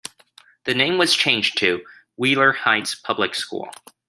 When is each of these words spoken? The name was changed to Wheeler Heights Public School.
The 0.65 0.73
name 0.73 0.97
was 0.97 1.13
changed 1.13 1.59
to 1.59 1.85
Wheeler 2.15 2.53
Heights 2.53 2.95
Public 2.95 3.35
School. 3.35 3.69